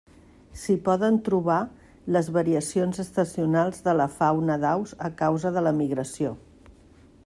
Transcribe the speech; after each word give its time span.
S'hi 0.59 0.75
poden 0.87 1.19
trobar, 1.27 1.57
les 2.17 2.31
variacions 2.39 3.03
estacionals 3.05 3.85
de 3.89 3.95
la 4.01 4.11
fauna 4.17 4.57
d'aus 4.67 4.99
a 5.11 5.15
causa 5.25 5.57
de 5.59 5.69
la 5.69 5.77
migració. 5.85 6.35